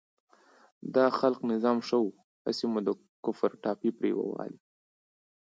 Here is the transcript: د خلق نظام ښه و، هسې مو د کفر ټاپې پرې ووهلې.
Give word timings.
د 0.93 0.97
خلق 1.19 1.39
نظام 1.51 1.77
ښه 1.87 1.97
و، 2.03 2.07
هسې 2.45 2.65
مو 2.71 2.79
د 2.87 2.89
کفر 3.23 3.51
ټاپې 3.63 3.89
پرې 3.97 4.09
ووهلې. 4.15 4.59